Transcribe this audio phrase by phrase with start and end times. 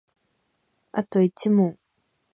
[0.93, 1.77] あと一問